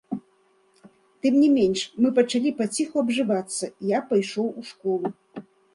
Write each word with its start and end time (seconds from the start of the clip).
Тым 1.25 1.33
не 1.43 1.49
менш, 1.59 1.79
мы 2.05 2.13
пачалі 2.21 2.55
паціху 2.63 2.95
абжывацца, 3.05 3.73
я 3.97 4.05
пайшоў 4.13 4.47
у 4.59 4.71
школу. 4.73 5.07